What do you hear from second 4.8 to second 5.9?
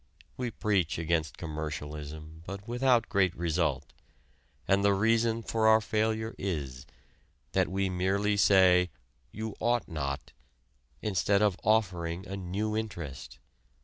the reason for our